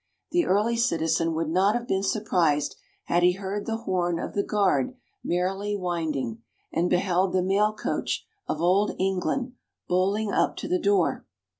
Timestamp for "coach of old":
7.75-8.95